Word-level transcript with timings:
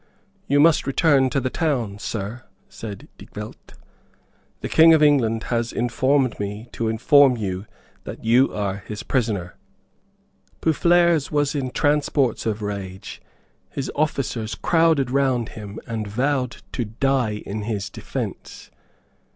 "You 0.47 0.59
must 0.59 0.87
return 0.87 1.29
to 1.29 1.39
the 1.39 1.51
town, 1.51 1.99
Sir," 1.99 2.41
said 2.67 3.07
Dykvelt. 3.19 3.75
"The 4.61 4.67
King 4.67 4.95
of 4.95 5.03
England 5.03 5.43
has 5.53 5.71
ordered 5.99 6.39
me 6.39 6.69
to 6.71 6.87
inform 6.89 7.37
you 7.37 7.67
that 8.05 8.23
you 8.25 8.51
are 8.51 8.77
his 8.77 9.03
prisoner." 9.03 9.57
Boufflers 10.59 11.31
was 11.31 11.53
in 11.53 11.69
transports 11.69 12.47
of 12.47 12.63
rage. 12.63 13.21
His 13.69 13.91
officers 13.95 14.55
crowded 14.55 15.11
round 15.11 15.49
him 15.49 15.79
and 15.85 16.07
vowed 16.07 16.63
to 16.71 16.85
die 16.85 17.43
in 17.45 17.61
his 17.61 17.87
defence. 17.91 18.71